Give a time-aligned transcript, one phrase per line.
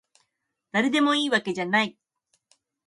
[0.71, 1.95] だれでもいいわけじゃない